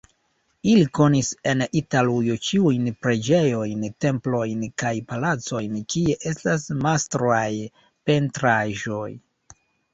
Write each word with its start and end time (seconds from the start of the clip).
Ili 0.69 0.85
konis 0.99 1.27
en 1.51 1.59
Italujo 1.81 2.37
ĉiujn 2.47 2.87
preĝejojn, 3.05 3.85
templojn 4.07 4.65
kaj 4.85 4.95
palacojn, 5.13 5.79
kie 5.95 6.19
estas 6.35 6.69
majstraj 6.83 7.47
pentraĵoj. 8.11 9.09